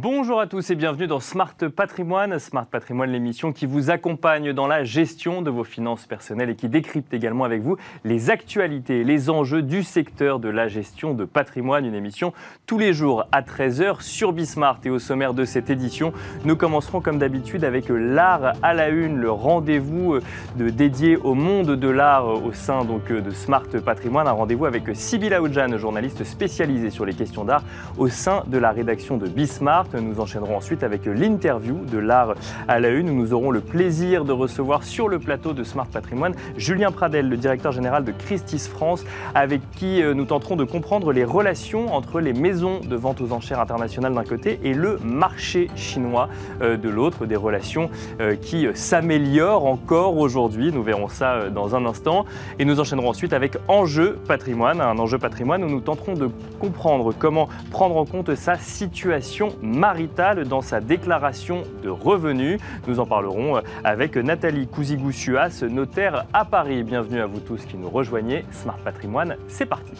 [0.00, 2.38] Bonjour à tous et bienvenue dans Smart Patrimoine.
[2.38, 6.68] Smart Patrimoine, l'émission qui vous accompagne dans la gestion de vos finances personnelles et qui
[6.68, 11.84] décrypte également avec vous les actualités, les enjeux du secteur de la gestion de patrimoine.
[11.84, 12.32] Une émission
[12.64, 14.78] tous les jours à 13h sur Bismart.
[14.84, 16.12] Et au sommaire de cette édition,
[16.44, 20.22] nous commencerons comme d'habitude avec l'art à la une, le rendez-vous euh,
[20.54, 24.28] dédié au monde de l'art euh, au sein donc, euh, de Smart Patrimoine.
[24.28, 27.64] Un rendez-vous avec Sybille Aoudjan, journaliste spécialisée sur les questions d'art
[27.96, 29.87] au sein de la rédaction de Bismart.
[29.94, 32.34] Nous enchaînerons ensuite avec l'interview de l'art
[32.68, 35.86] à la une où nous aurons le plaisir de recevoir sur le plateau de Smart
[35.86, 40.64] Patrimoine Julien Pradel, le directeur général de Christie's France, avec qui euh, nous tenterons de
[40.64, 44.98] comprendre les relations entre les maisons de vente aux enchères internationales d'un côté et le
[44.98, 46.28] marché chinois
[46.60, 50.72] euh, de l'autre, des relations euh, qui s'améliorent encore aujourd'hui.
[50.72, 52.24] Nous verrons ça dans un instant.
[52.58, 57.12] Et nous enchaînerons ensuite avec Enjeu patrimoine, un enjeu patrimoine où nous tenterons de comprendre
[57.18, 62.60] comment prendre en compte sa situation maritale dans sa déclaration de revenus.
[62.86, 66.82] Nous en parlerons euh, avec Nathalie Cousigou-Suas, notaire à Paris.
[66.82, 68.44] Bienvenue à vous tous qui nous rejoignez.
[68.50, 69.92] Smart Patrimoine, c'est parti.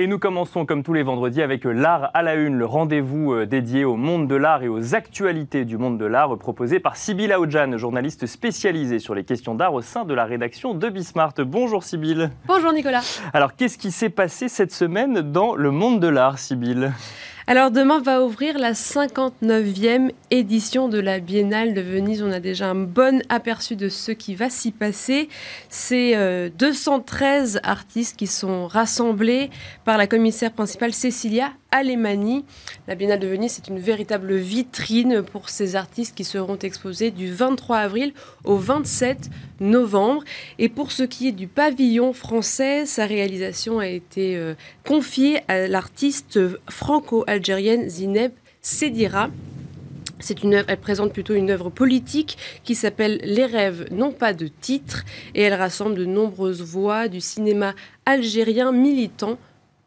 [0.00, 3.46] Et nous commençons comme tous les vendredis avec l'art à la une, le rendez-vous euh,
[3.46, 7.32] dédié au monde de l'art et aux actualités du monde de l'art proposé par Sybille
[7.32, 11.34] Aoudjan, journaliste spécialisée sur les questions d'art au sein de la rédaction de Bismart.
[11.38, 12.30] Bonjour Sybille.
[12.46, 13.02] Bonjour Nicolas.
[13.32, 16.92] Alors qu'est-ce qui s'est passé cette semaine dans le monde de l'art Sybille
[17.48, 22.22] alors demain va ouvrir la 59e édition de la Biennale de Venise.
[22.22, 25.30] On a déjà un bon aperçu de ce qui va s'y passer.
[25.70, 29.48] C'est 213 euh, artistes qui sont rassemblés
[29.86, 32.44] par la commissaire principale Cecilia Alemani.
[32.86, 37.32] La Biennale de Venise, c'est une véritable vitrine pour ces artistes qui seront exposés du
[37.32, 38.12] 23 avril
[38.44, 40.24] au 27 novembre.
[40.58, 45.68] Et pour ce qui est du pavillon français, sa réalisation a été euh, confiée à
[45.68, 46.38] l'artiste
[46.68, 48.32] franco-algérienne Zineb
[48.62, 49.30] Sedira.
[50.20, 54.48] C'est une elle présente plutôt une œuvre politique qui s'appelle Les rêves non pas de
[54.48, 55.04] titre
[55.34, 59.38] et elle rassemble de nombreuses voix du cinéma algérien militant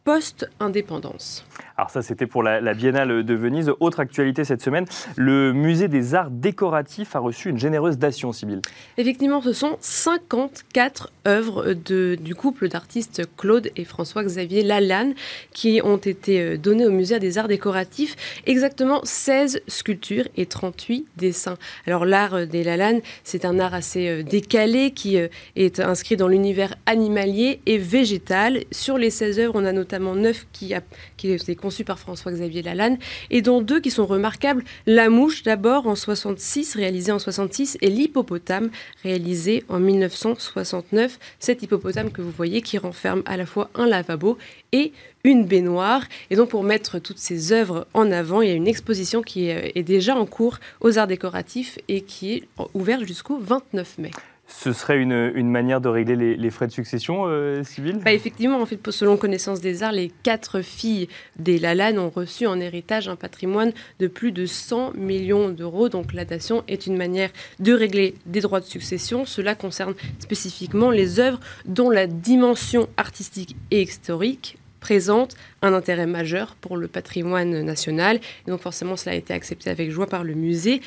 [0.04, 1.46] post-indépendance.
[1.78, 3.72] Alors ça, c'était pour la, Biennale de Venise.
[3.80, 4.86] Autre actualité cette semaine,
[5.16, 8.62] le musée des arts décoratifs a reçu une généreuse dation, Sibylle.
[8.98, 15.14] Effectivement, ce sont 54 œuvres de, du couple d'artistes Claude et François-Xavier Lalanne
[15.54, 18.16] qui ont été euh, données au musée des arts décoratifs.
[18.46, 21.58] Exactement 16 sculptures et 38 dessins.
[21.88, 26.28] Alors l'art des Lalanne, c'est un art assez euh, décalé qui euh, est inscrit dans
[26.28, 28.60] l'univers animalier et végétal.
[28.72, 30.82] Sur les 16 œuvres, on a notamment 9 qui, a,
[31.18, 32.98] qui été conçu par François-Xavier Lalanne,
[33.30, 34.64] et dont deux qui sont remarquables.
[34.86, 38.70] La mouche, d'abord en 66, réalisée en 66, et l'hippopotame,
[39.04, 41.20] réalisé en 1969.
[41.40, 44.38] Cet hippopotame que vous voyez qui renferme à la fois un lavabo
[44.72, 44.94] et
[45.26, 46.04] une baignoire.
[46.30, 49.50] Et donc pour mettre toutes ces œuvres en avant, il y a une exposition qui
[49.50, 54.12] est déjà en cours aux arts décoratifs et qui est ouverte jusqu'au 29 mai.
[54.54, 58.00] Ce serait une, une manière de régler les, frais de succession euh, civile?
[58.04, 61.08] Bah, Effectivement, en fait, selon connaissance des arts, les quatre filles
[61.38, 65.90] des Lalanne ont reçu en héritage un patrimoine de plus de 100 millions d'euros.
[65.90, 69.26] Donc la dation est une manière de régler des droits de succession.
[69.26, 76.56] Cela concerne spécifiquement les œuvres dont la dimension artistique et historique présente un intérêt majeur
[76.60, 78.20] pour le patrimoine national.
[78.48, 80.82] Donc forcément, cela a été accepté avec joie par le musée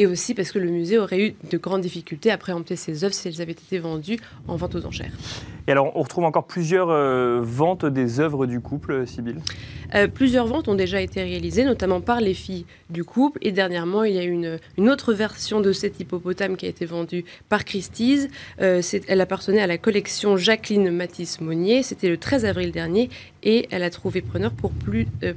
[0.00, 3.12] et aussi parce que le musée aurait eu de grandes difficultés à préempter ses œuvres
[3.12, 4.18] si elles avaient été vendues
[4.48, 5.12] en vente aux enchères.
[5.70, 9.36] Et alors, on retrouve encore plusieurs euh, ventes des œuvres du couple, Sybille
[9.94, 13.38] euh, Plusieurs ventes ont déjà été réalisées, notamment par les filles du couple.
[13.40, 16.86] Et dernièrement, il y a une, une autre version de cet hippopotame qui a été
[16.86, 18.26] vendue par Christie's.
[18.60, 21.84] Euh, elle appartenait à la collection Jacqueline Matisse-Monnier.
[21.84, 23.08] C'était le 13 avril dernier
[23.44, 24.72] et elle a trouvé preneur pour,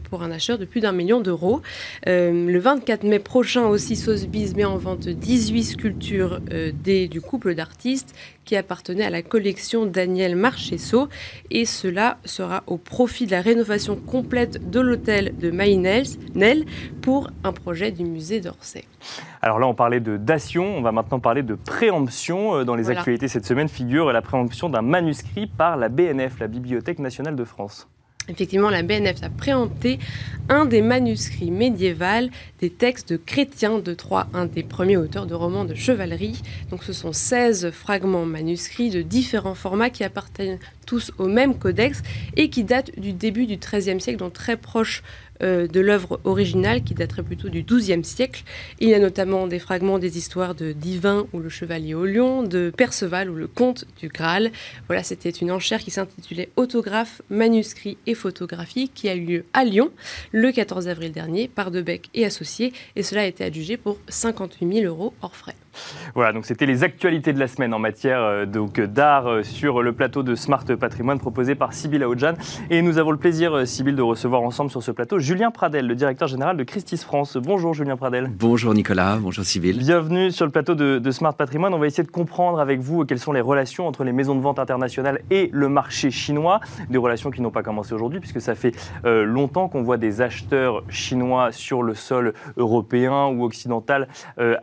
[0.09, 1.61] pour un acheteur de plus d'un million d'euros.
[2.07, 6.41] le 24 mai prochain aussi, Sotheby's met en vente 18 sculptures
[6.83, 8.15] des, du couple d'artistes
[8.45, 11.07] qui appartenait à la collection Daniel Marchesso
[11.51, 16.05] et cela sera au profit de la rénovation complète de l'hôtel de Maïnel
[17.01, 18.85] pour un projet du musée d'Orsay.
[19.41, 22.55] Alors là, on parlait de dation, on va maintenant parler de préemption.
[22.55, 26.47] Euh, dans les actualités cette semaine figure la préemption d'un manuscrit par la BNF, la
[26.47, 27.87] Bibliothèque nationale de France.
[28.29, 29.99] Effectivement, la BNF a préempté
[30.47, 32.29] un des manuscrits médiévaux
[32.59, 36.41] des textes chrétiens de Troyes, un des premiers auteurs de romans de chevalerie.
[36.69, 42.01] Donc ce sont 16 fragments manuscrits de différents formats qui appartiennent tous au même codex
[42.35, 45.03] et qui datent du début du XIIIe siècle, donc très proche
[45.41, 48.43] de l'œuvre originale qui daterait plutôt du XIIe siècle.
[48.79, 52.43] Il y a notamment des fragments des histoires de Divin ou le Chevalier au Lion,
[52.43, 54.51] de Perceval ou le Comte du Graal.
[54.87, 59.63] Voilà, c'était une enchère qui s'intitulait Autographe, manuscrit et photographie qui a eu lieu à
[59.63, 59.91] Lyon
[60.31, 64.81] le 14 avril dernier par Debec et associés et cela a été adjugé pour 58
[64.81, 65.55] 000 euros hors frais.
[66.15, 69.93] Voilà, donc c'était les actualités de la semaine en matière euh, d'art euh, sur le
[69.93, 72.33] plateau de Smart Patrimoine proposé par Sybille Aoudjan.
[72.69, 75.87] Et nous avons le plaisir, euh, Sybille, de recevoir ensemble sur ce plateau Julien Pradel,
[75.87, 77.37] le directeur général de Christie's France.
[77.37, 78.29] Bonjour Julien Pradel.
[78.37, 79.77] Bonjour Nicolas, bonjour Sybille.
[79.77, 81.73] Bienvenue sur le plateau de, Smart Patrimoine.
[81.73, 84.41] On va essayer de comprendre avec vous quelles sont les relations entre les maisons de
[84.41, 86.59] vente internationales et le marché chinois.
[86.89, 88.73] Des relations qui n'ont pas commencé aujourd'hui puisque ça fait
[89.03, 94.07] longtemps qu'on voit des acheteurs chinois sur le sol européen ou occidental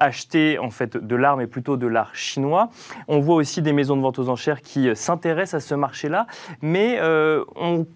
[0.00, 2.70] acheter en fait de l'art, mais plutôt de l'art chinois.
[3.08, 6.26] On voit aussi des maisons de vente aux enchères qui euh, s'intéressent à ce marché-là,
[6.62, 7.86] mais euh, on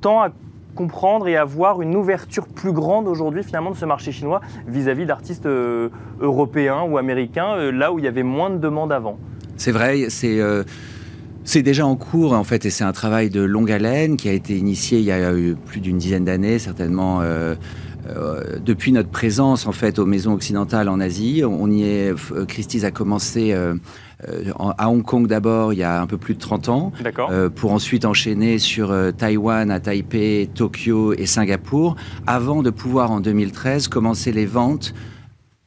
[0.00, 0.30] tend à
[0.74, 5.04] comprendre et à voir une ouverture plus grande aujourd'hui finalement de ce marché chinois vis-à-vis
[5.04, 5.90] d'artistes euh,
[6.20, 9.18] européens ou américains, là où il y avait moins de demandes avant.
[9.56, 10.40] C'est vrai, c'est...
[11.44, 14.32] C'est déjà en cours en fait et c'est un travail de longue haleine qui a
[14.32, 15.32] été initié il y a
[15.66, 17.20] plus d'une dizaine d'années certainement
[18.64, 22.12] depuis notre présence en fait aux maisons occidentales en Asie, on y est.
[22.32, 23.74] Euh, Christie's a commencé euh,
[24.78, 26.92] à Hong Kong d'abord il y a un peu plus de 30 ans,
[27.56, 33.88] pour ensuite enchaîner sur Taïwan, à Taipei, Tokyo et Singapour, avant de pouvoir en 2013
[33.88, 34.94] commencer les ventes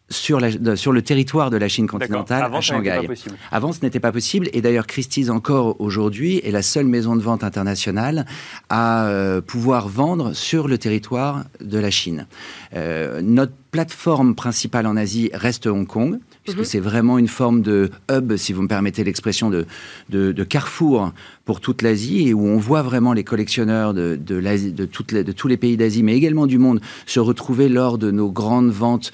[0.09, 3.07] sur, la, sur le territoire de la Chine continentale, à Shanghai.
[3.51, 4.49] Avant, ce n'était pas possible.
[4.53, 8.25] Et d'ailleurs, Christie's, encore aujourd'hui, est la seule maison de vente internationale
[8.69, 12.27] à euh, pouvoir vendre sur le territoire de la Chine.
[12.75, 16.65] Euh, notre plateforme principale en Asie reste Hong Kong, puisque mhm.
[16.65, 19.65] c'est vraiment une forme de hub, si vous me permettez l'expression, de,
[20.09, 21.13] de, carrefour
[21.45, 25.23] pour toute l'Asie, et où on voit vraiment les collectionneurs de, de, de, toutes les,
[25.23, 28.71] de tous les pays d'Asie, mais également du monde, se retrouver lors de nos grandes
[28.71, 29.11] ventes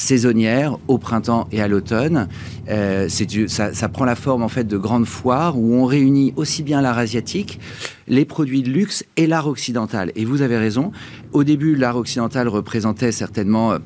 [0.00, 2.28] saisonnière au printemps et à l'automne.
[2.68, 6.62] Euh, ça, ça, prend la forme en fait de grandes foires où on réunit aussi
[6.62, 7.60] bien l'art asiatique,
[8.08, 10.10] les produits de luxe et l'art occidental.
[10.16, 10.90] Et vous avez raison.
[11.32, 13.78] Au début, l'art occidental représentait certainement euh,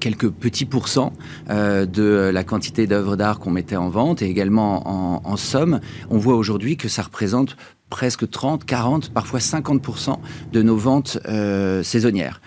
[0.00, 1.12] quelques petits pourcents
[1.50, 5.80] euh, de la quantité d'œuvres d'art qu'on mettait en vente et également en, en somme.
[6.10, 7.56] On voit aujourd'hui que ça représente
[7.90, 10.18] presque 30, 40, parfois 50%
[10.52, 12.40] de nos ventes euh, saisonnières.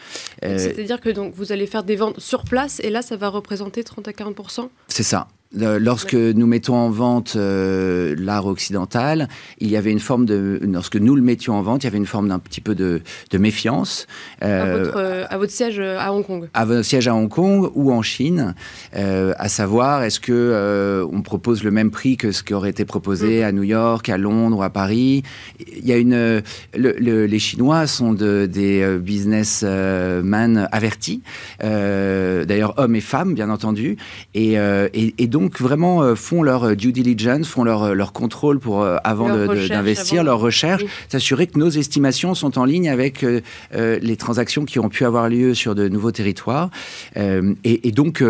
[0.44, 3.30] Euh, c'est-à-dire que donc vous allez faire des ventes sur place et là ça va
[3.30, 5.28] représenter 30 à 40% C'est ça.
[5.54, 9.28] Lorsque nous mettons en vente euh, l'art occidental,
[9.60, 10.62] il y avait une forme de.
[10.64, 13.02] Lorsque nous le mettions en vente, il y avait une forme d'un petit peu de,
[13.32, 14.08] de méfiance.
[14.44, 18.02] Euh, à, votre, siège à Hong Kong À votre siège à Hong Kong ou en
[18.02, 18.56] Chine,
[18.96, 22.86] euh, à savoir est-ce que on propose le même prix que ce qui aurait été
[22.86, 23.44] proposé mm.
[23.44, 25.24] à New York, à Londres ou à Paris?
[25.60, 26.42] Il y a une.
[26.76, 31.24] les Chinois sont de, des businessmen avertis,
[31.60, 33.98] d'ailleurs hommes et femmes, bien entendu,
[34.34, 37.94] et, et, et donc donc vraiment euh, font leur euh, due diligence, font leur, euh,
[37.94, 43.26] leur contrôle pour, avant d'investir, leur recherche, s'assurer que nos estimations sont en ligne avec
[43.74, 46.70] les transactions qui ont pu avoir lieu sur de nouveaux territoires.
[47.16, 48.24] et, donc,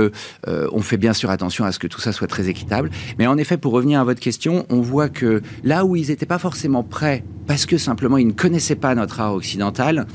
[0.48, 2.92] on fait bien sûr attention à ce que tout ça soit très équitable.
[3.20, 6.26] Mais en effet, pour revenir à votre question, on voit que là où ils n'étaient
[6.26, 10.08] pas forcément prêts, parce que simplement ils ne connaissaient pas notre art occidental,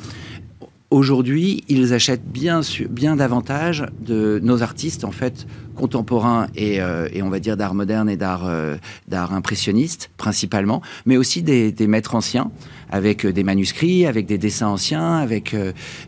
[0.91, 2.61] Aujourd'hui, ils achètent bien,
[2.91, 5.45] bien davantage de nos artistes, en fait,
[5.75, 8.77] contemporains et, euh, on va dire d'art moderne et d'art euh,
[9.09, 12.53] d'art impressionniste, principalement, mais aussi des, maîtres anciens,
[12.89, 15.57] avec euh, des manuscrits, avec des dessins anciens, avec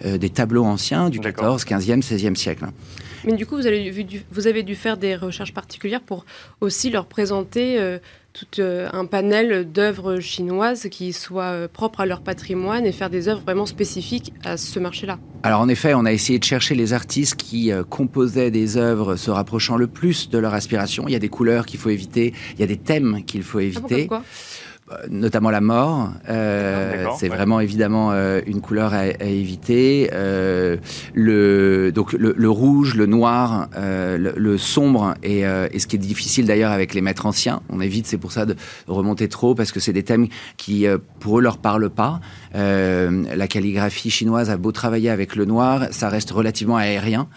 [0.05, 2.67] des tableaux anciens du 14, 15e, 16e siècle.
[3.25, 6.25] Mais du coup, vous avez, dû, vous avez dû faire des recherches particulières pour
[6.61, 7.99] aussi leur présenter
[8.39, 13.11] tout euh, un panel d'œuvres chinoises qui soient euh, propres à leur patrimoine et faire
[13.11, 15.19] des œuvres vraiment spécifiques à ce marché-là.
[15.43, 19.17] Alors en effet, on a essayé de chercher les artistes qui euh, composaient des œuvres
[19.17, 21.05] se rapprochant le plus de leur aspiration.
[21.09, 23.59] Il y a des couleurs qu'il faut éviter, il y a des thèmes qu'il faut
[23.59, 24.09] ah éviter.
[24.11, 24.23] Ah
[25.11, 26.11] notamment la mort.
[26.29, 30.11] Euh, c'est vraiment évidemment euh, une couleur à, éviter.
[30.13, 30.77] Euh,
[31.15, 36.95] le, donc le, rouge, le noir, le, sombre et, ce qui est difficile d'ailleurs avec
[36.95, 37.61] les maîtres anciens.
[37.69, 40.87] On évite, c'est pour ça de remonter trop parce que c'est des thèmes qui
[41.21, 42.21] pour eux leur parlent pas.
[42.55, 47.29] la calligraphie chinoise a beau travailler avec le noir, ça reste relativement aérien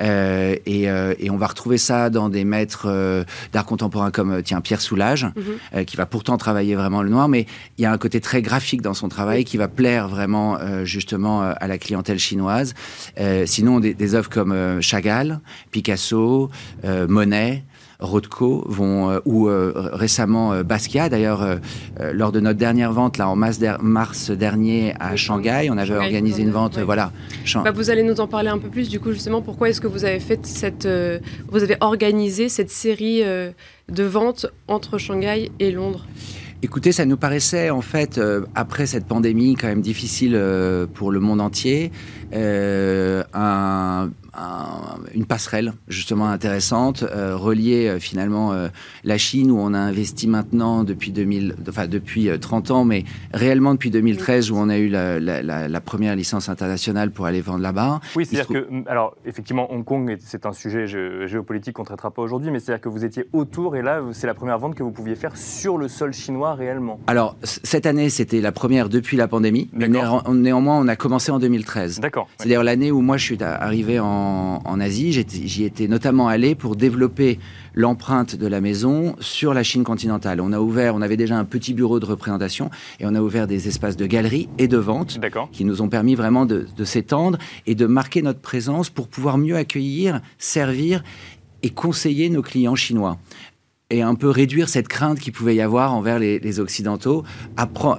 [0.00, 5.26] et, et, on va retrouver ça dans des maîtres d'art contemporain comme tiens Pierre Soulages,
[5.36, 5.84] mhm.
[5.84, 7.46] qui va pourtant travailler vraiment le noir, mais
[7.78, 10.84] il y a un côté très graphique dans son travail qui va plaire vraiment euh,
[10.84, 12.74] justement euh, à la clientèle chinoise.
[13.18, 15.40] Euh, sinon, des, œuvres comme Chagall,
[15.70, 16.50] Picasso,
[16.84, 17.64] Monet,
[18.00, 21.08] Rothko vont, ou récemment Basquiat.
[21.08, 21.58] D'ailleurs,
[22.12, 26.50] lors de notre dernière vente, là, en mars, dernier à Shanghai, on avait organisé une
[26.50, 26.78] vente.
[26.78, 27.12] Voilà.
[27.54, 29.86] Bah, vous allez nous en parler un peu plus, du coup, justement, pourquoi est-ce que
[29.86, 30.88] vous avez fait cette.
[31.48, 36.06] vous avez organisé cette série de ventes entre Shanghai et Londres?
[36.60, 38.20] Écoutez, ça nous paraissait en fait,
[38.54, 40.36] après cette pandémie quand même difficile
[40.94, 41.92] pour le monde entier,
[42.34, 44.10] euh, un,
[45.14, 48.68] une passerelle justement intéressante, euh, relier euh, finalement euh,
[49.04, 53.74] la Chine où on a investi maintenant depuis 2000, enfin depuis 30 ans, mais réellement
[53.74, 58.00] depuis 2013 où on a eu la, la, première licence internationale pour aller vendre là-bas.
[58.16, 62.22] Oui, c'est-à-dire que, alors effectivement, Hong Kong, c'est un sujet géopolitique qu'on ne traitera pas
[62.22, 64.90] aujourd'hui, mais c'est-à-dire que vous étiez autour et là, c'est la première vente que vous
[64.90, 67.00] pouviez faire sur le sol chinois réellement.
[67.06, 71.38] Alors, cette année, c'était la première depuis la pandémie, mais néanmoins, on a commencé en
[71.38, 72.00] 2013.
[72.00, 72.28] D'accord.
[72.38, 74.27] C'est d'ailleurs l'année où moi je suis arrivé en,
[74.64, 75.12] en Asie.
[75.12, 77.38] J'y étais notamment allé pour développer
[77.74, 80.40] l'empreinte de la maison sur la Chine continentale.
[80.40, 82.70] On a ouvert, on avait déjà un petit bureau de représentation
[83.00, 85.18] et on a ouvert des espaces de galerie et de vente
[85.52, 89.38] qui nous ont permis vraiment de, de s'étendre et de marquer notre présence pour pouvoir
[89.38, 91.02] mieux accueillir, servir
[91.62, 93.18] et conseiller nos clients chinois
[93.90, 97.24] et un peu réduire cette crainte qu'il pouvait y avoir envers les, occidentaux,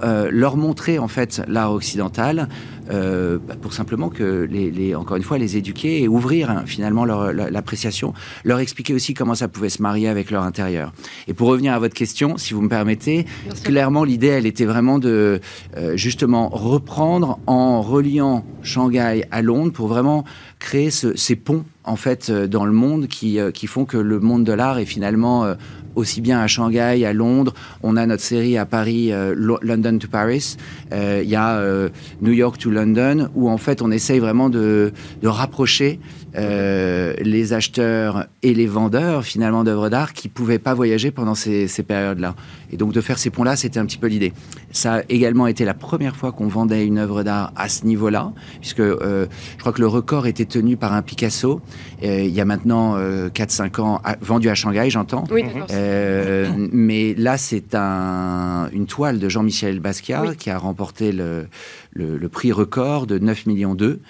[0.04, 2.48] euh, leur montrer en fait l'art occidental
[2.92, 7.04] euh, bah, pour simplement que les, encore une fois les éduquer et ouvrir hein, finalement
[7.04, 10.92] l'appréciation, leur expliquer aussi comment ça pouvait se marier avec leur intérieur.
[11.26, 13.26] Et pour revenir à votre question, si vous me permettez,
[13.64, 15.40] clairement l'idée elle était vraiment de
[15.76, 20.24] euh, justement reprendre en reliant Shanghai à Londres pour vraiment
[20.60, 24.52] créer ces ponts en fait dans le monde qui, qui font que le monde de
[24.52, 25.54] l'art est finalement
[25.94, 27.54] aussi bien à Shanghai, à Londres.
[27.82, 30.56] On a notre série à Paris, euh, London to Paris.
[30.92, 31.88] Euh, il y a euh,
[32.20, 34.92] New York to London, où en fait on essaye vraiment de,
[35.22, 36.00] de rapprocher
[36.32, 41.82] les acheteurs et les vendeurs finalement d'œuvres d'art qui pouvaient pas voyager pendant ces, ces
[41.82, 42.36] périodes-là.
[42.72, 44.32] Et donc de faire ces ponts-là, c'était un petit peu l'idée.
[44.70, 48.32] Ça a également été la première fois qu'on vendait une œuvre d'art à ce niveau-là,
[48.60, 49.26] puisque je
[49.58, 51.60] crois que le record était tenu par un Picasso.
[52.02, 55.24] il y a maintenant 4-5 ans, vendu à Shanghai, j'entends.
[55.30, 61.46] Oui, euh, mais là, c'est un, une toile de Jean-Michel Basquiat qui a remporté le,
[61.92, 64.00] le, prix record de 9 millions 2, 9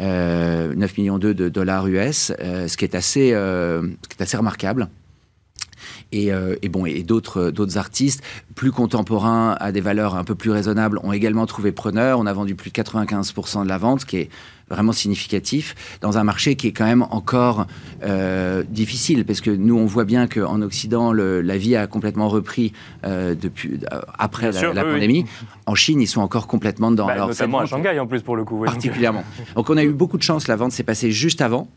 [0.00, 3.28] euh, millions 2 de dollars US, euh, ce qui est assez,
[4.08, 4.88] qui est assez remarquable.
[6.12, 6.30] Et,
[6.62, 8.22] et, bon, et d'autres d'autres artistes
[8.54, 12.18] plus contemporains à des valeurs un peu plus raisonnables ont également trouvé preneur.
[12.18, 14.28] On a vendu plus de 95% de la vente, ce qui est
[14.70, 17.66] vraiment significatif dans un marché qui est quand même encore
[18.04, 22.28] euh, difficile parce que nous on voit bien qu'en Occident le, la vie a complètement
[22.28, 22.72] repris
[23.04, 25.26] euh, depuis euh, après la, pandémie.
[25.66, 28.36] En Chine ils sont encore complètement dans bah, leur notamment à Shanghai en plus pour
[28.36, 28.64] le coup.
[28.64, 29.24] Particulièrement.
[29.56, 30.46] Donc on a eu beaucoup de chance.
[30.46, 31.68] La vente s'est passée juste avant,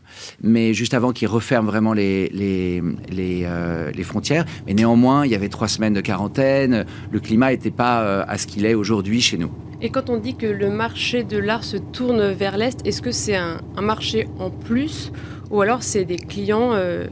[0.42, 3.48] mais juste avant qu'ils referment vraiment les les les,
[3.92, 4.23] les, frontières.
[4.66, 6.86] Mais néanmoins il y avait trois semaines de quarantaine.
[7.10, 9.50] Le climat n'était pas à ce qu'il est aujourd'hui chez nous.
[9.84, 13.10] Et quand on dit que le marché de l'art se tourne vers l'Est, est-ce que
[13.10, 15.12] c'est un, marché en plus
[15.50, 17.06] ou alors c'est des clients euh,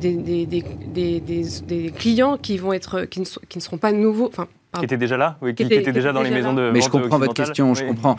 [0.00, 0.64] des,
[1.96, 5.38] clients qui vont être ne, qui ne seront pas nouveaux enfin qui étaient déjà là
[5.40, 8.16] oui, qui, étaient déjà dans les maisons de Mais je comprends votre question, je comprends.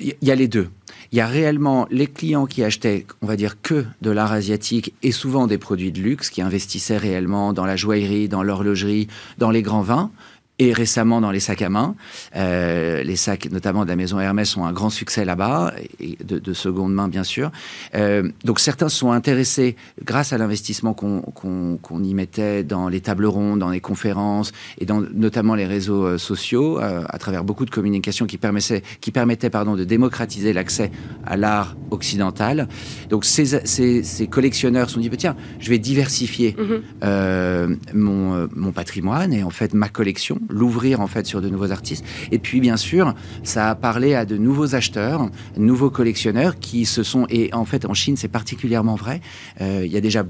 [0.00, 0.68] Il y a les deux.
[1.12, 4.94] Il y a réellement les clients qui achetaient, on va dire, que de l'art asiatique
[5.02, 9.50] et souvent des produits de luxe, qui investissaient réellement dans la joaillerie, dans l'horlogerie, dans
[9.50, 10.10] les grands vins
[10.60, 11.96] et récemment dans les sacs à main.
[12.36, 16.52] Euh, les sacs, notamment de la maison Hermès, ont un grand succès là-bas, et de,
[16.52, 17.50] seconde main bien sûr.
[17.94, 19.74] Euh, donc certains sont intéressés,
[20.04, 25.00] grâce à l'investissement qu'on y mettait dans les tables rondes, dans les conférences, et dans
[25.00, 29.84] notamment les réseaux euh, sociaux, à travers beaucoup de communication qui permettaient, qui pardon, de
[29.84, 30.90] démocratiser l'accès
[31.24, 32.68] à l'art occidental.
[33.08, 37.76] Donc ces, ces, ces, collectionneurs se sont dit, bah, tiens, je vais diversifier mm-hmm.
[37.94, 42.04] mon, mon patrimoine et en fait ma collection l'ouvrir en fait sur de nouveaux artistes.
[42.30, 47.02] Et puis bien sûr, ça a parlé à de nouveaux acheteurs, nouveaux collectionneurs qui se
[47.02, 49.20] sont et en fait en Chine c'est particulièrement vrai.
[49.60, 50.24] Euh, il y a déjà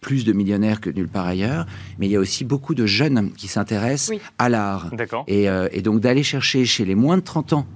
[0.00, 1.64] plus de millionnaires que nulle part ailleurs,
[1.98, 4.90] mais il y a aussi beaucoup de jeunes qui s'intéressent à l'art.
[5.28, 7.66] Et, euh, et, donc d'aller chercher chez les moins de 30 ans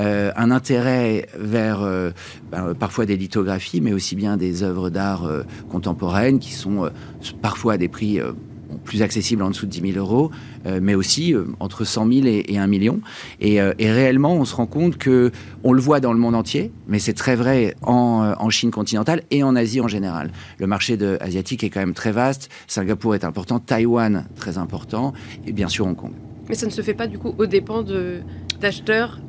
[0.00, 1.80] euh, un intérêt vers
[2.50, 5.28] ben, parfois des lithographies, mais aussi bien des œuvres d'art
[5.68, 6.90] contemporaines qui sont
[7.40, 8.18] parfois à des prix
[8.84, 10.30] plus accessible en dessous de 10 000 euros,
[10.66, 13.00] euh, mais aussi euh, entre 100 000 et, et 1 million.
[13.42, 15.30] Euh, et, réellement, on se rend compte que
[15.64, 19.22] on le voit dans le monde entier, mais c'est très vrai en, en, Chine continentale
[19.30, 20.32] et en Asie en général.
[20.58, 22.50] Le marché de, asiatique est quand même très vaste.
[22.66, 25.12] Singapour est important, Taïwan très important,
[25.46, 26.12] et bien sûr Hong Kong.
[26.48, 27.84] Mais ça ne se fait pas du coup au dépens
[28.60, 29.20] d'acheteurs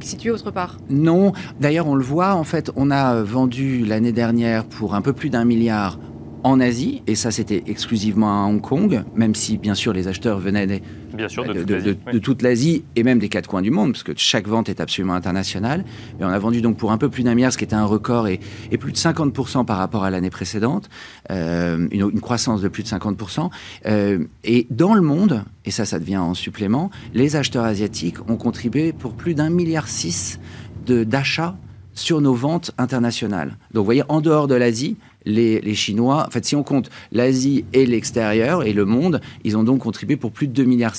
[0.00, 0.78] situés autre part?
[0.88, 5.12] Non, d'ailleurs on le voit, en fait, on a vendu l'année dernière pour un peu
[5.12, 5.98] plus d'un milliard
[6.44, 10.38] en Asie, et ça c'était exclusivement à Hong Kong, même si bien sûr les acheteurs
[10.38, 10.82] venaient des,
[11.12, 13.92] Bien sûr, de, de, toute, de, toute l'Asie et même des quatre coins du monde,
[13.92, 15.84] parce que chaque vente est absolument internationale.
[16.20, 17.84] Et on a vendu donc pour un peu plus d'un milliard, ce qui était un
[17.84, 20.88] record, et, et plus de 50% par rapport à l'année précédente,
[21.30, 23.50] euh, une, une, croissance de plus de 50%.
[23.86, 28.36] Euh, et dans le monde, et ça, ça devient en supplément, les acheteurs asiatiques ont
[28.36, 30.38] contribué pour plus d'un milliard six
[30.86, 31.56] d'achats
[31.94, 33.56] sur nos ventes internationales.
[33.72, 37.64] Donc vous voyez, en dehors de l'Asie, les, Chinois, en fait, si on compte l'Asie
[37.72, 40.94] et l'extérieur et le monde, ils ont donc contribué pour plus de 2,6 milliards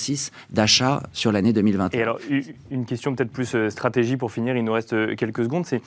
[0.51, 1.97] d'achats sur l'année 2021.
[1.97, 2.19] Et alors,
[2.69, 5.81] une question peut-être plus euh, stratégie pour finir, il nous reste euh, quelques secondes, c'est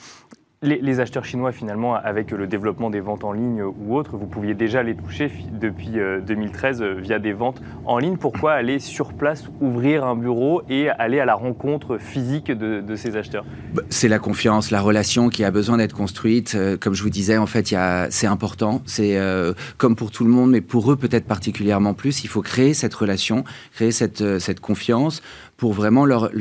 [0.65, 4.53] les, acheteurs chinois, finalement, avec le développement des ventes en ligne ou autres, vous pouviez
[4.53, 5.91] déjà les toucher depuis
[6.25, 8.17] 2013 euh, euh, via des ventes en ligne.
[8.17, 13.15] Pourquoi aller sur place, ouvrir un bureau et aller à la rencontre physique de, ces
[13.15, 13.45] acheteurs?
[13.73, 16.53] Bah, C'est la confiance, la relation qui a besoin d'être construite.
[16.55, 17.73] Euh, comme je vous disais, en fait,
[18.09, 18.81] c'est important.
[18.85, 19.17] C'est
[19.77, 22.23] comme pour tout le monde, mais pour eux peut-être particulièrement plus.
[22.23, 23.43] Il faut créer cette relation,
[23.73, 25.21] créer cette, confiance
[25.57, 26.31] pour vraiment leur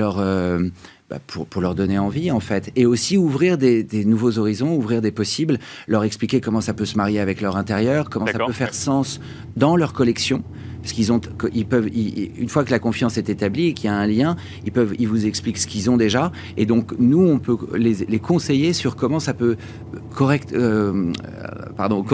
[1.11, 2.73] bah, pour, pour, leur donner envie, en fait.
[2.77, 6.87] Et aussi ouvrir des, des, nouveaux horizons, ouvrir des possibles, leur expliquer comment ça peut
[6.87, 9.21] se marier avec leur intérieur, comment ça peut faire sens
[9.57, 10.43] dans leur collection
[10.85, 11.21] parce qu'ils ont,
[11.55, 14.37] ils peuvent, une fois que la confiance est établie et qu'il y a un lien,
[14.67, 18.05] ils peuvent, ils vous expliquent ce qu'ils ont déjà, et donc nous, on peut les,
[18.07, 19.57] les conseiller sur comment ça peut
[20.14, 21.11] correct, euh,
[21.75, 22.05] pardon,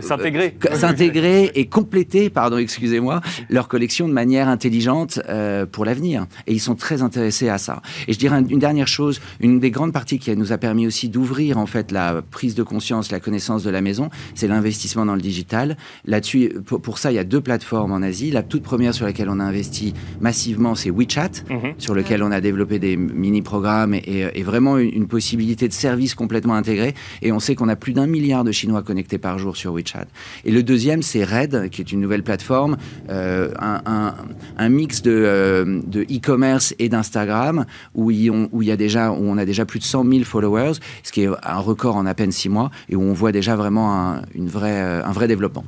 [0.00, 6.26] s'intégrer, euh, s'intégrer et compléter, pardon, excusez-moi, leur collection de manière intelligente euh, pour l'avenir.
[6.46, 7.80] Et ils sont très intéressés à ça.
[8.06, 11.08] Et je dirais une dernière chose, une des grandes parties qui nous a permis aussi
[11.08, 15.14] d'ouvrir en fait la prise de conscience, la connaissance de la maison, c'est l'investissement dans
[15.14, 15.78] le digital.
[16.04, 19.28] Là-dessus, pour, pour ça, il y a deux plateformes en la toute première sur laquelle
[19.28, 21.74] on a investi massivement, c'est WeChat, mhm.
[21.78, 26.94] sur lequel on a développé des mini-programmes et, vraiment une, possibilité de service complètement intégré.
[27.22, 30.06] Et on sait qu'on a plus d'un milliard de Chinois connectés par jour sur WeChat.
[30.44, 32.76] Et le deuxième, c'est Red, qui est une nouvelle plateforme,
[33.08, 37.64] euh, un, mix euh, de e-commerce et d'Instagram,
[37.94, 40.74] où, où, il y a déjà, où on a déjà plus de 100 000 followers,
[41.02, 43.56] ce qui est un record en à peine six mois, et où on voit déjà
[43.56, 45.64] vraiment un, une vraie, un vrai développement.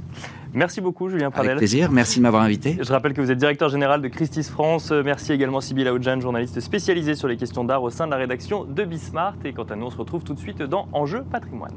[0.55, 1.53] Merci beaucoup, Julien Pradel.
[1.53, 2.79] Avec plaisir, merci de m'avoir invité.
[2.81, 4.91] Je rappelle que vous êtes directeur général de Christie's France.
[4.91, 8.65] Merci également Sybille Aoudjan, journaliste spécialisée sur les questions d'art au sein de la rédaction
[8.65, 9.37] de Bismart.
[9.45, 11.73] Et quant à nous, on se retrouve tout de suite dans Enjeu patrimoine.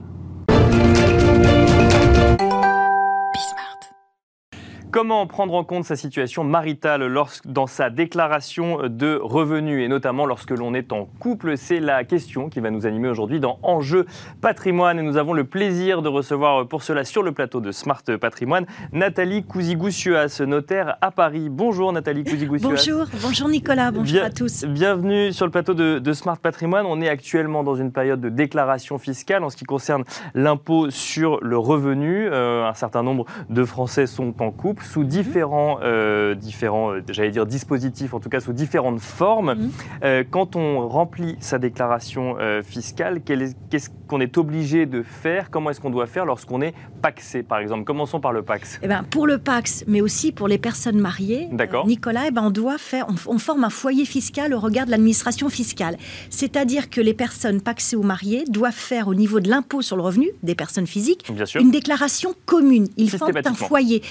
[4.95, 10.25] Comment prendre en compte sa situation maritale lorsque, dans sa déclaration de revenus et notamment
[10.25, 11.57] lorsque l'on est en couple?
[11.57, 14.05] C'est la question qui va nous animer aujourd'hui dans Enjeu
[14.39, 14.97] patrimoine.
[14.97, 18.65] Et nous avons le plaisir de recevoir pour cela sur le plateau de Smart Patrimoine
[18.93, 21.49] Nathalie Cousigoussias, notaire à Paris.
[21.49, 22.69] Bonjour Nathalie Cousigoussias.
[22.69, 24.63] Bonjour, bonjour Nicolas, bonjour à tous.
[24.63, 26.85] Bienvenue sur le plateau de, Smart Patrimoine.
[26.85, 30.05] On est actuellement dans une période de déclaration fiscale en ce qui concerne
[30.35, 32.29] l'impôt sur le revenu.
[32.31, 37.31] Euh, un certain nombre de Français sont en couple sous différents, euh, différents euh, j'allais
[37.31, 39.55] dire dispositifs, en tout cas sous différentes formes.
[39.55, 39.71] Mhm.
[40.03, 45.49] Euh, quand on remplit sa déclaration fiscale, qu'est-ce qu'on est obligé de faire?
[45.49, 47.83] Comment est-ce qu'on doit faire lorsqu'on est paxé, par exemple?
[47.83, 48.79] Commençons par le pax.
[48.83, 51.49] Eh ben, pour le pax, mais aussi pour les personnes mariées,
[51.85, 55.49] Nicolas, eh ben, on doit faire, on, forme un foyer fiscal au regard de l'administration
[55.49, 55.97] fiscale.
[56.29, 60.01] C'est-à-dire que les personnes paxées ou mariées doivent faire au niveau de l'impôt sur le
[60.01, 61.25] revenu des personnes physiques
[61.59, 62.87] une déclaration commune.
[62.97, 64.01] Ils forment un foyer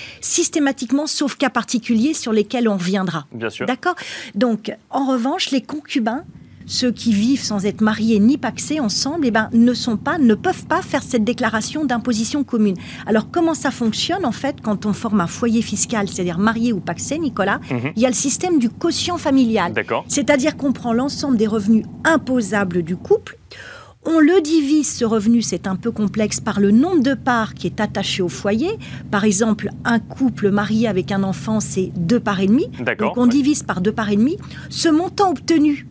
[0.55, 3.27] systématique sauf cas particuliers sur lesquels on reviendra.
[3.33, 3.67] Bien sûr.
[3.67, 3.97] D'accord?
[4.35, 6.23] Donc, en revanche, les concubins
[6.67, 10.35] ceux qui vivent sans être mariés ni paxés ensemble, eh ben, ne sont pas, ne
[10.35, 12.77] peuvent pas faire cette déclaration d'imposition commune.
[13.05, 16.81] Alors comment ça fonctionne en fait quand on forme un foyer fiscal, c'est-à-dire marié ou
[16.81, 17.61] paxé, Nicolas?
[17.71, 17.93] Mhm.
[17.97, 19.75] Il y a le système du quotient familial.
[20.09, 23.37] C'est-à-dire qu'on prend l'ensemble des revenus imposables du couple
[24.07, 27.67] on le divise, ce revenu, c'est un peu complexe, par le nombre de parts qui
[27.67, 28.79] est attaché au foyer.
[29.11, 32.71] Par exemple, un couple marié avec un enfant, c'est deux parts et demie.
[32.99, 34.39] Donc on divise par deux parts et demie.
[34.69, 35.87] Ce montant obtenu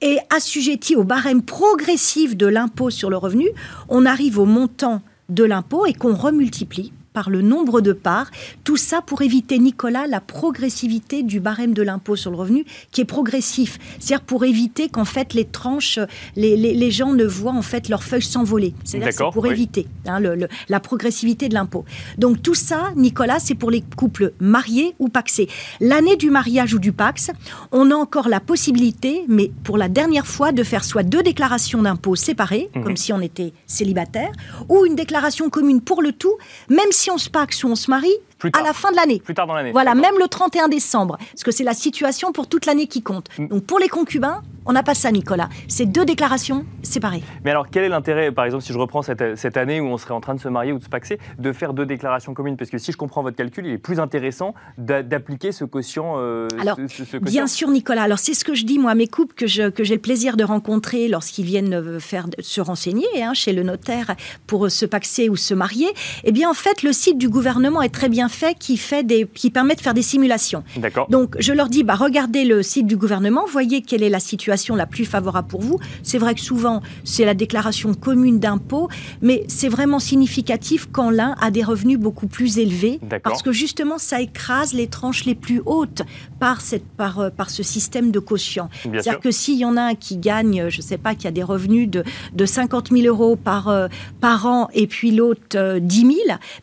[0.00, 3.48] est assujetti au barème progressif de l'impôt sur le revenu.
[3.88, 8.30] On arrive au montant de l'impôt et qu'on remultiplie par le nombre de parts.
[8.62, 13.00] Tout ça pour éviter, Nicolas, la progressivité du barème de l'impôt sur le revenu qui
[13.00, 13.80] est progressif.
[13.98, 15.98] C'est-à-dire pour éviter qu'en fait les tranches,
[16.36, 18.72] les, les, gens ne voient en fait leurs feuilles s'envoler.
[18.84, 21.84] C'est-à-dire pour éviter hein, le, la progressivité de l'impôt.
[22.18, 25.48] Donc tout ça, Nicolas, c'est pour les couples mariés ou paxés.
[25.80, 27.32] L'année du mariage ou du pax,
[27.72, 31.82] on a encore la possibilité, mais pour la dernière fois, de faire soit deux déclarations
[31.82, 32.84] d'impôt séparées, mhm.
[32.84, 34.30] comme si on était célibataire,
[34.68, 36.36] ou une déclaration commune pour le tout,
[36.68, 38.14] même si on se paxe ou on se marie,
[38.52, 39.20] à la fin de l'année.
[39.20, 39.72] Plus tard dans l'année.
[39.72, 43.28] Voilà, même le 31 décembre, parce que c'est la situation pour toute l'année qui compte.
[43.38, 45.48] Donc pour les concubins, On n'a pas ça, Nicolas.
[45.66, 47.22] C'est deux déclarations séparées.
[47.42, 49.96] Mais alors, quel est l'intérêt, par exemple, si je reprends cette, cette, année où on
[49.96, 52.58] serait en train de se marier ou de se paxer, de faire deux déclarations communes?
[52.58, 56.16] Parce que si je comprends votre calcul, il est plus intéressant d'appliquer ce quotient.
[56.18, 56.76] Euh, alors,
[57.22, 58.02] bien sûr, Nicolas.
[58.02, 60.36] Alors, c'est ce que je dis, moi, à mes couples que j'ai que le plaisir
[60.36, 65.30] de rencontrer lorsqu'ils viennent euh, faire, se renseigner hein, chez le notaire pour se paxer
[65.30, 65.88] ou se marier.
[66.24, 69.26] Eh bien, en fait, le site du gouvernement est très bien fait qui, fait des,
[69.26, 70.62] qui permet de faire des simulations.
[70.76, 71.08] D'accord.
[71.08, 74.57] Donc, je leur dis, bah, regardez le site du gouvernement, voyez quelle est la situation
[74.76, 75.78] la plus favorable pour vous.
[76.02, 78.88] C'est vrai que souvent, c'est la déclaration commune d'impôt,
[79.22, 83.98] mais c'est vraiment significatif quand l'un a des revenus beaucoup plus élevés, parce que justement,
[83.98, 86.02] ça écrase les tranches les plus hautes
[86.38, 88.68] par, cette, par, euh, par ce système de quotient.
[88.82, 91.30] C'est-à-dire que s'il y en a un qui gagne, je ne sais pas, qui a
[91.30, 93.88] des revenus de, de 50 000 euros par, euh,
[94.20, 96.12] par an, et puis l'autre 10 000,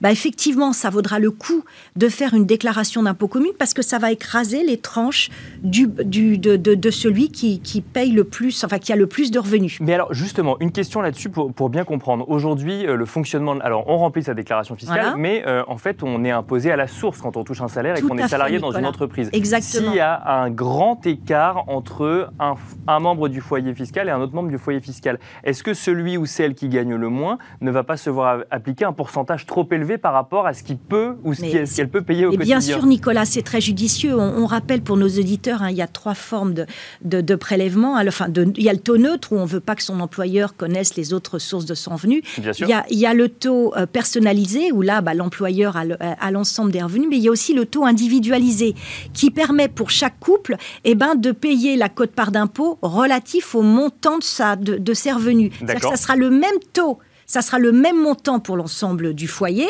[0.01, 1.63] bah effectivement, ça vaudra le coup
[1.95, 5.29] de faire une déclaration d'impôt commune, parce que ça va écraser les tranches
[5.63, 9.31] du, du, de, de, celui qui, qui, paye le plus, enfin qui a le plus
[9.31, 9.79] de revenus.
[9.81, 12.29] Mais alors justement, une question là-dessus pour, pour, bien comprendre.
[12.29, 16.23] Aujourd'hui, euh, le fonctionnement, alors on remplit sa déclaration fiscale, mais euh, en fait on
[16.23, 18.71] est imposé à la source quand on touche un salaire et qu'on est salarié dans
[18.71, 19.29] une entreprise.
[19.33, 19.91] Exactement.
[19.91, 22.55] S'il y a un grand écart entre un,
[22.87, 26.17] un, membre du foyer fiscal et un autre membre du foyer fiscal, est-ce que celui
[26.17, 29.67] ou celle qui gagne le moins ne va pas se voir appliquer un pourcentage trop
[29.71, 32.61] élevé par rapport à ce qu'il peut ou ce qu'elle peut payer au quotidien Bien
[32.61, 34.15] sûr, Nicolas, c'est très judicieux.
[34.17, 36.65] On, rappelle pour nos auditeurs, hein, il y a trois formes de,
[37.03, 37.95] de, prélèvement.
[38.07, 40.55] Enfin, il y a le taux neutre où on ne veut pas que son employeur
[40.55, 42.21] connaisse les autres sources de son revenu.
[42.37, 42.67] Bien sûr.
[42.67, 46.31] Il, y a, il y a le taux euh, personnalisé où là, bah, l'employeur a
[46.31, 48.75] l'ensemble des revenus, mais il y a aussi le taux individualisé
[49.13, 54.17] qui permet pour chaque couple eh ben, de payer la cote-part d'impôt relatif au montant
[54.17, 55.51] de, sa, de, de ses revenus.
[55.59, 59.69] Que ça sera le même taux, ça sera le même montant pour l'ensemble du foyer,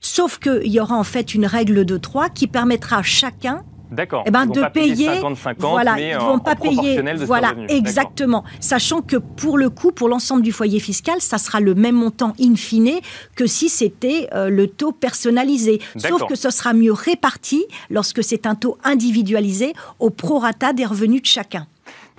[0.00, 4.24] sauf qu'il y aura en fait une règle de 3 qui permettra à chacun D'accord.
[4.26, 8.44] Eh ben, de payer, 50, 50, voilà, mais ils vont pas payer, voilà, exactement.
[8.60, 12.32] Sachant que pour le coût, pour l'ensemble du foyer fiscal, ça sera le même montant
[12.40, 13.00] in fine
[13.34, 15.80] que si c'était euh, le taux personnalisé.
[15.96, 21.22] Sauf que ce sera mieux réparti lorsque c'est un taux individualisé au prorata des revenus
[21.22, 21.66] de chacun.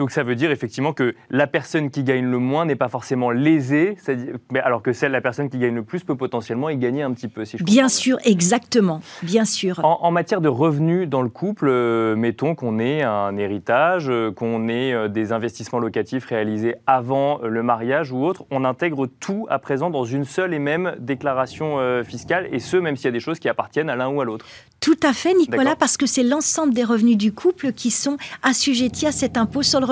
[0.02, 3.30] Donc ça veut dire effectivement que la personne qui gagne le moins n'est pas forcément
[3.30, 3.98] lésée,
[4.64, 7.28] alors que celle, la personne qui gagne le plus peut potentiellement y gagner un petit
[7.28, 9.80] peu, si je Bien sûr, exactement, bien sûr.
[9.84, 14.70] En, matière de revenus dans le couple, euh, mettons qu'on ait un héritage, euh, qu'on
[14.70, 19.60] ait euh, des investissements locatifs réalisés avant le mariage ou autre, on intègre tout à
[19.60, 23.20] présent dans une seule et même déclaration fiscale, et ce, même s'il y a des
[23.20, 24.48] choses qui appartiennent à l'un ou à l'autre.
[24.82, 29.06] Tout à fait, Nicolas, parce que c'est l'ensemble des revenus du couple qui sont assujettis
[29.06, 29.86] à cet impôt sur le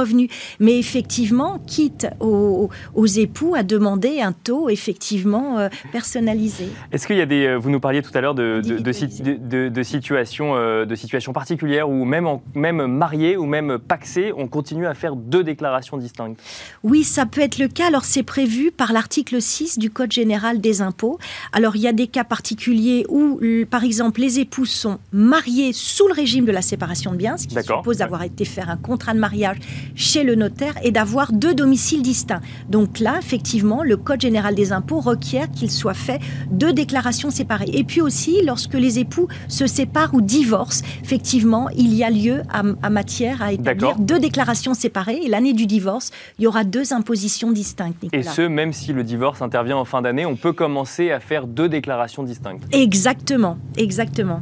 [0.59, 2.69] Mais effectivement, quitte aux,
[3.05, 6.69] époux à demander un taux effectivement euh, personnalisé.
[6.91, 7.45] Est-ce qu'il y a des...
[7.45, 12.05] Euh, vous nous parliez tout à l'heure de, de, situations, euh, de situations particulières où
[12.05, 16.39] même, en, même mariés ou même paxés, on continue à faire deux déclarations distinctes
[16.83, 17.87] Oui, ça peut être le cas.
[17.87, 21.17] Alors c'est prévu par l'article 6 du Code général des impôts.
[21.51, 26.07] Alors il y a des cas particuliers où, par exemple, les époux sont mariés sous
[26.07, 29.13] le régime de la séparation de biens, ce qui suppose d'avoir été faire un contrat
[29.13, 29.57] de mariage
[29.95, 32.41] chez le notaire et d'avoir deux domiciles distincts.
[32.69, 36.19] Donc là, effectivement, le Code général des impôts requiert qu'il soit fait
[36.51, 37.69] deux déclarations séparées.
[37.73, 42.41] Et puis aussi, lorsque les époux se séparent ou divorcent, effectivement, il y a lieu
[42.49, 45.19] à, matière à établir deux déclarations séparées.
[45.23, 48.05] Et l'année du divorce, il y aura deux impositions distinctes.
[48.13, 51.47] Et ce, même si le divorce intervient en fin d'année, on peut commencer à faire
[51.47, 52.63] deux déclarations distinctes.
[52.71, 54.41] Exactement, exactement.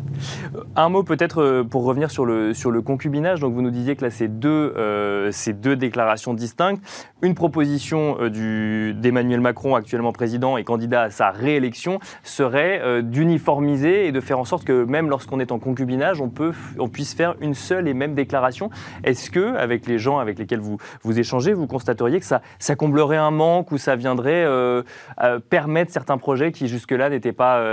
[0.75, 3.39] Un mot peut-être euh, pour revenir sur le, sur le concubinage.
[3.39, 6.81] Donc vous nous disiez que là, c'est deux, euh, ces deux déclarations distinctes.
[7.21, 14.07] Une proposition euh, d'Emmanuel Macron, actuellement président et candidat à sa réélection, serait euh, d'uniformiser
[14.07, 17.13] et de faire en sorte que même lorsqu'on est en concubinage, on, peut, on puisse
[17.13, 18.69] faire une seule et même déclaration.
[19.03, 22.75] Est-ce que, avec les gens avec lesquels vous, vous échangez, vous constateriez que ça, ça
[22.75, 24.83] comblerait un manque ou ça viendrait euh,
[25.49, 27.63] permettre certains projets qui jusque-là n'étaient pas,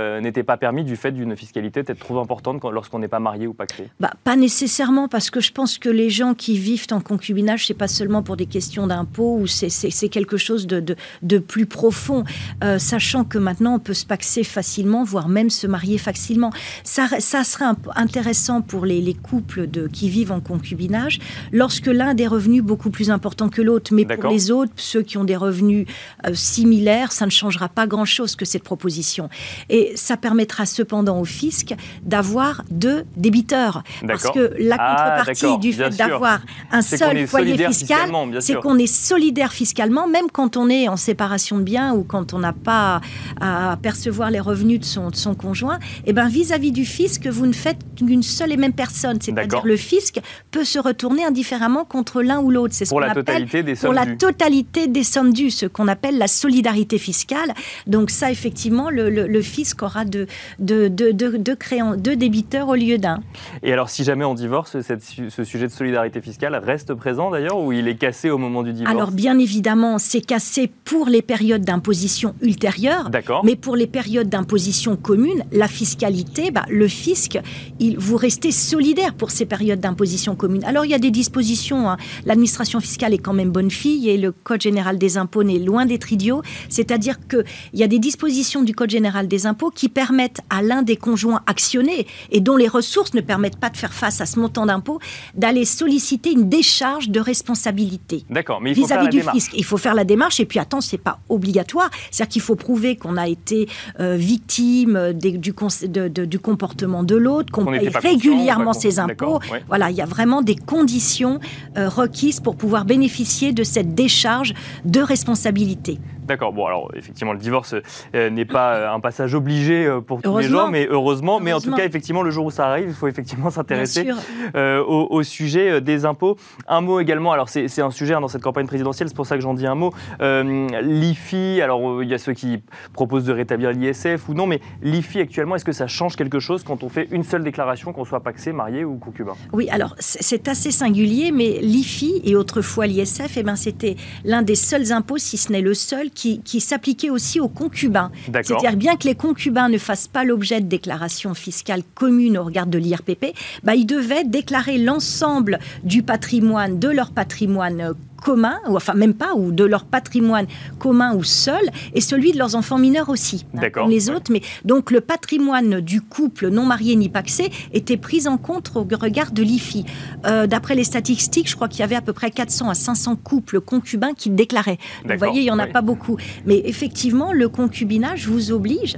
[0.45, 3.65] pas permis du fait d'une fiscalité peut-être trop importante lorsqu'on n'est pas marié ou pas
[3.65, 3.89] créé?
[3.99, 7.73] Bah, Pas nécessairement, parce que je pense que les gens qui vivent en concubinage, c'est
[7.73, 12.23] pas seulement pour des questions d'impôts ou c'est quelque chose de, de, plus profond,
[12.63, 16.51] euh, sachant que maintenant on peut se paxer facilement, voire même se marier facilement.
[16.83, 21.19] Ça, ça serait intéressant pour les, les couples de, qui vivent en concubinage
[21.51, 25.17] lorsque l'un des revenus beaucoup plus important que l'autre, mais pour les autres, ceux qui
[25.17, 25.87] ont des revenus
[26.25, 29.29] euh, similaires, ça ne changera pas grand-chose que cette proposition.
[29.69, 33.83] Et ça permettra cependant au fisc d'avoir deux débiteurs.
[34.07, 38.87] Parce que la ah, contrepartie du fait d'avoir un seul foyer fiscal, c'est qu'on est
[38.87, 43.01] solidaire fiscalement, même quand on est en séparation de biens ou quand on n'a pas
[43.41, 45.79] à percevoir les revenus de son, de son conjoint.
[46.05, 49.19] Et eh ben vis-à-vis du fisc, vous ne faites qu'une seule et même personne.
[49.21, 50.19] C'est-à-dire le fisc
[50.51, 52.73] peut se retourner indifféremment contre l'un ou l'autre.
[52.73, 55.87] C'est ce pour la totalité des sommes Pour la totalité des sommes dues, ce qu'on
[55.87, 57.53] appelle la solidarité fiscale.
[57.87, 60.27] Donc ça, effectivement, le, le, fisc aura de,
[60.59, 63.21] de, de, de, de, créants, de débiteurs au lieu d'un.
[63.63, 67.59] Et alors, si jamais on divorce, cette, ce sujet de solidarité fiscale reste présent d'ailleurs
[67.59, 71.21] ou il est cassé au moment du divorce Alors, bien évidemment, c'est cassé pour les
[71.21, 73.09] périodes d'imposition ultérieures.
[73.09, 73.43] D'accord.
[73.45, 77.39] Mais pour les périodes d'imposition commune, la fiscalité, bah, le fisc,
[77.79, 80.63] il, vous restez solidaire pour ces périodes d'imposition commune.
[80.65, 81.89] Alors, il y a des dispositions.
[81.89, 81.97] Hein.
[82.25, 85.85] L'administration fiscale est quand même bonne fille et le Code général des impôts n'est loin
[85.85, 86.41] d'être idiot.
[86.69, 90.81] C'est-à-dire qu'il y a des dispositions du Code général des impôts qui permettent à l'un
[90.81, 94.39] des conjoints actionnés et dont les ressources ne permettent pas de faire face à ce
[94.39, 94.99] montant d'impôt,
[95.35, 98.25] d'aller solliciter une décharge de responsabilité.
[98.29, 99.51] D'accord, mais il faut vis-à-vis du fisc.
[99.55, 101.89] Il faut faire la démarche et puis attends, c'est pas obligatoire.
[102.11, 103.69] C'est-à-dire qu'il faut prouver qu'on a été
[104.01, 109.39] euh, victime du, du, comportement de l'autre, qu'on paye régulièrement ses impôts.
[109.69, 111.39] Voilà, il y a vraiment des conditions
[111.77, 115.99] euh, requises pour pouvoir bénéficier de cette décharge de responsabilité.
[116.25, 116.53] D'accord.
[116.53, 117.75] Bon, alors effectivement, le divorce
[118.15, 121.39] euh, n'est pas euh, un passage obligé euh, pour tous les gens, mais heureusement.
[121.39, 124.09] Mais en tout cas, effectivement, le jour où ça arrive, il faut effectivement s'intéresser
[124.55, 126.37] au, sujet des impôts.
[126.67, 127.31] Un mot également.
[127.31, 129.07] Alors, c'est un sujet hein, dans cette campagne présidentielle.
[129.07, 129.93] C'est pour ça que j'en dis un mot.
[130.19, 131.61] L'IFI.
[131.61, 132.61] Alors, il y a ceux qui
[132.93, 136.63] proposent de rétablir l'ISF ou non, mais l'IFI actuellement, est-ce que ça change quelque chose
[136.63, 139.33] quand on fait une seule déclaration, qu'on soit paxé, marié ou concubin?
[139.53, 139.69] Oui.
[139.69, 144.91] Alors, c'est assez singulier, mais l'IFI et autrefois l'ISF, eh ben, c'était l'un des seuls
[144.91, 148.11] impôts, si ce n'est le seul, qui, s'appliquait aussi aux concubins.
[148.25, 152.65] C'est-à-dire bien que les concubins ne fassent pas l'objet de déclarations fiscales communes au regard
[152.65, 157.93] de l'IRPP, bah, ils devaient déclarer l'ensemble du patrimoine, de leur patrimoine
[158.25, 160.47] commun, ou enfin même pas, ou de leur patrimoine
[160.79, 161.61] commun ou seul,
[161.93, 164.31] et celui de leurs enfants mineurs aussi, hein, comme les autres.
[164.31, 168.79] Mais donc le patrimoine du couple non marié ni paxé était pris en compte au
[168.99, 169.85] regard de l'IFI.
[170.25, 173.15] Euh, d'après les statistiques, je crois qu'il y avait à peu près 400 à 500
[173.17, 174.79] couples concubins qui déclaraient.
[175.07, 176.17] vous voyez, il n'y en a pas beaucoup.
[176.47, 178.97] Mais effectivement, le concubinage vous oblige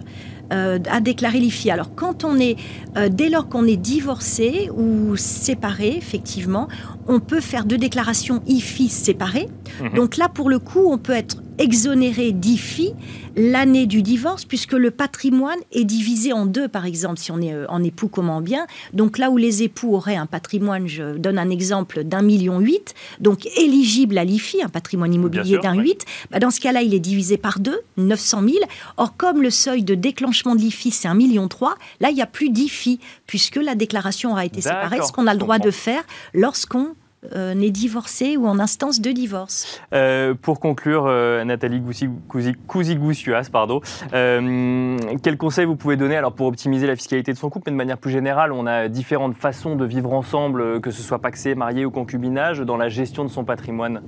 [0.53, 1.71] euh, à déclarer l'IFI.
[1.71, 2.55] Alors, quand on est,
[2.95, 6.67] euh, dès lors qu'on est divorcé ou séparé, effectivement,
[7.07, 9.49] on peut faire deux déclarations IFI séparées.
[9.81, 9.93] Mhm.
[9.93, 12.93] Donc là, pour le coup, on peut être exonéré d'IFI
[13.35, 17.53] l'année du divorce, puisque le patrimoine est divisé en deux, par exemple, si on est
[17.53, 18.65] euh, en époux comme en bien.
[18.93, 22.95] Donc là où les époux auraient un patrimoine, je donne un exemple, d'un million huit,
[23.19, 26.99] donc éligible à l'IFI, un patrimoine immobilier d'un huit, bah dans ce cas-là, il est
[26.99, 28.55] divisé par deux, 900 000.
[28.97, 32.21] Or, comme le seuil de déclenchement de l'IFI, c'est un million trois, là, il n'y
[32.21, 35.71] a plus d'IFI, puisque la déclaration aura été séparée, ce qu'on a le droit de
[35.71, 36.95] faire lorsqu'on
[37.33, 39.81] euh, n'est divorcé ou en instance de divorce.
[39.91, 41.81] Euh, pour conclure, euh, Nathalie
[42.67, 47.65] Cousy-Goussias, pardon, quels conseils vous pouvez donner alors pour optimiser la fiscalité de son couple,
[47.67, 51.19] mais de manière plus générale, on a différentes façons de vivre ensemble, que ce soit
[51.19, 54.03] paxé, marié ou concubinage, dans la gestion de son patrimoine?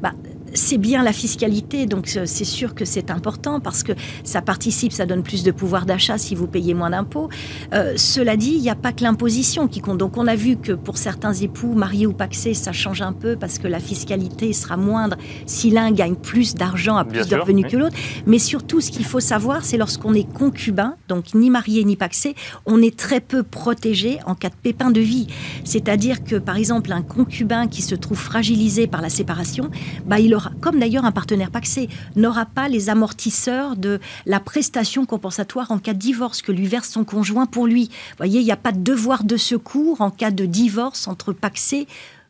[0.00, 0.12] Bah,
[0.54, 5.06] c'est bien la fiscalité, donc c'est sûr que c'est important parce que ça participe, ça
[5.06, 7.28] donne plus de pouvoir d'achat si vous payez moins d'impôts.
[7.72, 9.98] Euh, cela dit, il n'y a pas que l'imposition qui compte.
[9.98, 13.36] Donc on a vu que pour certains époux, mariés ou paxés, ça change un peu
[13.36, 17.66] parce que la fiscalité sera moindre si l'un gagne plus d'argent, a plus de revenus
[17.68, 17.96] que l'autre.
[18.26, 22.34] Mais surtout, ce qu'il faut savoir, c'est lorsqu'on est concubin, donc ni marié ni paxé,
[22.66, 25.26] on est très peu protégé en cas de pépin de vie.
[25.64, 29.70] C'est-à-dire que, par exemple, un concubin qui se trouve fragilisé par la séparation,
[30.06, 35.06] bah, il aura comme d'ailleurs un partenaire paxé, n'aura pas les amortisseurs de la prestation
[35.06, 37.86] compensatoire en cas de divorce que lui verse son conjoint pour lui.
[37.86, 41.32] Vous voyez, il n'y a pas de devoir de secours en cas de divorce entre
[41.32, 41.86] paxé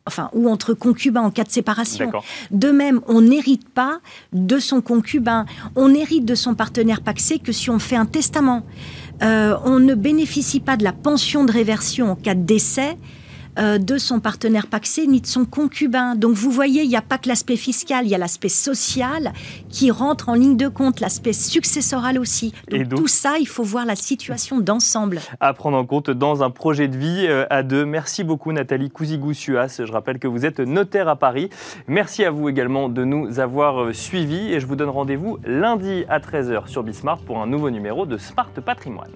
[0.07, 2.11] enfin, ou entre concubins en cas de séparation.
[2.51, 3.99] De même, on n'hérite pas
[4.33, 8.63] de son concubin, on hérite de son partenaire paxé que si on fait un testament.
[9.23, 12.97] Euh, on ne bénéficie pas de la pension de réversion en cas de décès
[13.57, 16.15] euh, de son partenaire paxé ni de son concubin.
[16.15, 19.33] Donc vous voyez, il n'y a pas que l'aspect fiscal, il y a l'aspect social
[19.69, 22.53] qui rentre en ligne de compte, l'aspect successoral aussi.
[22.69, 25.19] Donc, tout ça, il faut voir la situation d'ensemble.
[25.39, 27.85] À prendre en compte dans un projet de vie euh, à deux.
[27.85, 29.81] Merci beaucoup Nathalie Cousigou-Suas.
[29.85, 31.49] Je rappelle que vous êtes notaire à Paris.
[31.87, 36.05] Merci à vous également de nous avoir euh, suivis et je vous donne rendez-vous lundi
[36.09, 39.11] à 13h sur Bismart pour un nouveau numéro de Smart Patrimoine.